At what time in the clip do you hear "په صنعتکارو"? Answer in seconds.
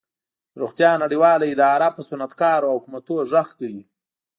1.95-2.69